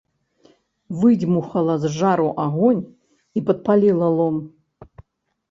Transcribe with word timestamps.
Выдзьмухала 1.03 1.75
з 1.83 1.91
жару 1.97 2.25
агонь 2.45 2.81
і 3.41 3.45
падпаліла 3.51 4.07
лом. 4.19 4.35